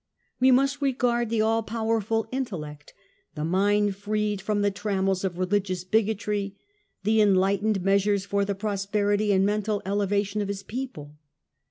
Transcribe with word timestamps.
We 0.39 0.49
must 0.49 0.81
regard 0.81 1.29
the 1.29 1.41
all 1.41 1.61
powerful 1.61 2.27
intellect, 2.31 2.91
the 3.35 3.45
mind 3.45 3.95
freed 3.95 4.41
from 4.41 4.63
the 4.63 4.71
trammels 4.71 5.23
of 5.23 5.37
religious 5.37 5.83
bigotry, 5.83 6.57
the 7.03 7.21
enlightened 7.21 7.83
measures 7.83 8.25
for 8.25 8.43
the 8.43 8.55
prosperity 8.55 9.31
and 9.31 9.45
mental 9.45 9.79
elevation 9.85 10.41
of 10.41 10.47
his 10.47 10.63
people. 10.63 11.17